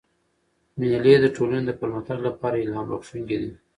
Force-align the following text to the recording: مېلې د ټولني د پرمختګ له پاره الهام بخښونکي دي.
مېلې 0.79 1.13
د 1.19 1.25
ټولني 1.35 1.61
د 1.65 1.71
پرمختګ 1.81 2.17
له 2.25 2.31
پاره 2.39 2.57
الهام 2.63 2.85
بخښونکي 2.91 3.37
دي. 3.41 3.51